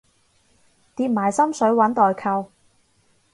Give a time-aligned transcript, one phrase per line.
[0.95, 2.49] 疊埋心水搵代購